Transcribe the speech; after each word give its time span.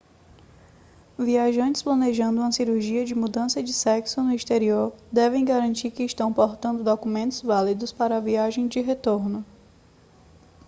viajantes 1.19 1.83
planejando 1.83 2.41
uma 2.41 2.51
cirurgia 2.51 3.05
de 3.05 3.13
mudança 3.13 3.61
de 3.61 3.71
sexo 3.71 4.23
no 4.23 4.33
exterior 4.33 4.91
devem 5.11 5.45
garantir 5.45 5.91
que 5.91 6.01
estão 6.01 6.33
portando 6.33 6.83
documentos 6.83 7.43
válidos 7.43 7.91
para 7.91 8.17
a 8.17 8.19
viagem 8.19 8.67
de 8.67 8.79
retorno 8.81 9.45